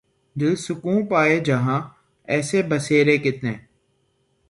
[0.35, 1.79] دل سکوں پائے جہاں
[2.27, 3.53] ایسے بسیرے کتنے